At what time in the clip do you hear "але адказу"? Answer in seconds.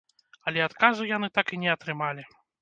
0.51-1.05